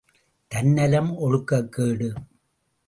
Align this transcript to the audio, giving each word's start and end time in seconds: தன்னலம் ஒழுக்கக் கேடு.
தன்னலம் 0.47 1.11
ஒழுக்கக் 1.17 1.71
கேடு. 1.71 2.13